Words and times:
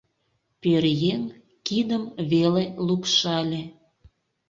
Пӧръеҥ 0.61 1.21
кидым 1.67 2.03
веле 2.31 2.65
лупшале: 2.85 3.61